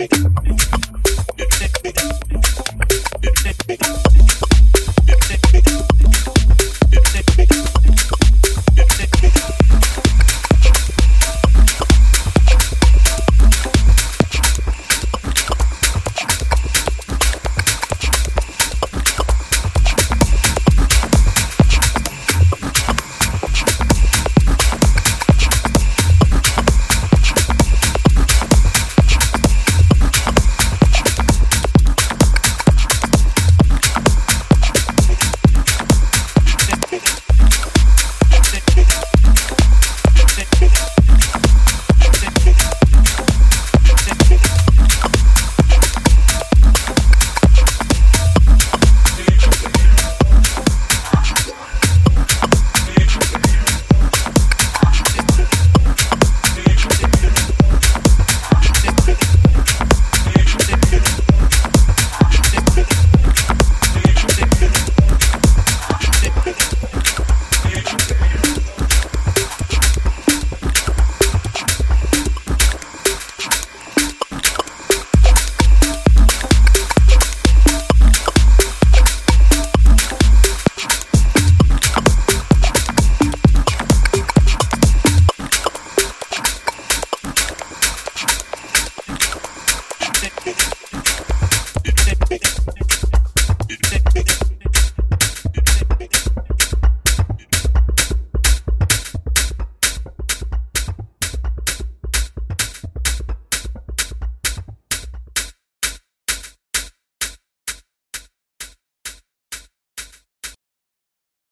i'm 0.00 0.34
Yeah. 0.44 0.49